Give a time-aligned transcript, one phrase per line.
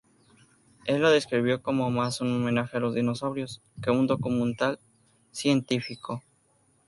[0.87, 4.79] Él lo describió como "más un homenaje a los dinosaurios que un documental
[5.31, 6.23] científico".